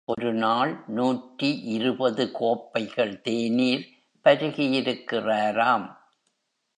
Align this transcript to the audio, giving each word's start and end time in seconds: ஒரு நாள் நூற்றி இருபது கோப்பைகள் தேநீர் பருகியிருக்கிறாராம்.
ஒரு 0.05 0.33
நாள் 0.33 0.83
நூற்றி 0.87 1.49
இருபது 1.59 2.31
கோப்பைகள் 2.31 3.21
தேநீர் 3.21 3.83
பருகியிருக்கிறாராம். 4.25 5.87